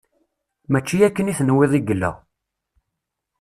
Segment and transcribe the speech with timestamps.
[0.71, 2.11] Mačči akken i tenwiḍ i yella.